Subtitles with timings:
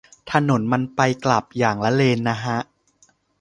[0.31, 2.57] ถนนมันไปกลับอย่างละเลนนะฮะ